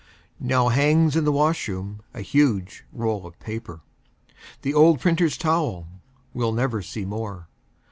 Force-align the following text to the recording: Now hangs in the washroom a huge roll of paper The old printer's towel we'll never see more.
Now 0.39 0.69
hangs 0.69 1.15
in 1.15 1.25
the 1.25 1.31
washroom 1.31 2.01
a 2.11 2.21
huge 2.21 2.85
roll 2.91 3.27
of 3.27 3.39
paper 3.39 3.81
The 4.63 4.73
old 4.73 4.99
printer's 4.99 5.37
towel 5.37 5.87
we'll 6.33 6.53
never 6.53 6.81
see 6.81 7.05
more. 7.05 7.49